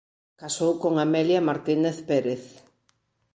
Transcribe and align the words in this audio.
Casou 0.41 0.71
con 0.83 0.93
Amelia 1.05 1.45
Martínez 1.49 1.97
Pérez 2.09 2.43